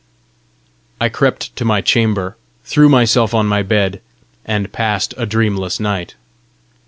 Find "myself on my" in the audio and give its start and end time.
2.89-3.61